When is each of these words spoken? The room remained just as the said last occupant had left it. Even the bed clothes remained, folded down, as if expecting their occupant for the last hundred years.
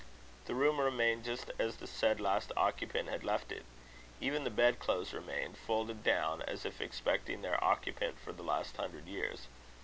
The 0.45 0.55
room 0.55 0.79
remained 0.81 1.25
just 1.25 1.51
as 1.59 1.75
the 1.75 1.85
said 1.85 2.19
last 2.19 2.51
occupant 2.57 3.07
had 3.09 3.23
left 3.23 3.51
it. 3.51 3.63
Even 4.19 4.45
the 4.45 4.49
bed 4.49 4.79
clothes 4.79 5.13
remained, 5.13 5.57
folded 5.59 6.03
down, 6.03 6.41
as 6.41 6.65
if 6.65 6.81
expecting 6.81 7.43
their 7.43 7.63
occupant 7.63 8.17
for 8.19 8.31
the 8.33 8.41
last 8.41 8.77
hundred 8.77 9.05
years. 9.05 9.45